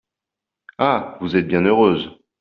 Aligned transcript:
Ah! 0.79 1.15
vous 1.21 1.35
êtes 1.35 1.45
bien 1.47 1.61
heureuse! 1.63 2.09